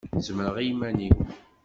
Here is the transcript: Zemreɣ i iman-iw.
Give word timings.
Zemreɣ 0.25 0.55
i 0.59 0.65
iman-iw. 0.71 1.17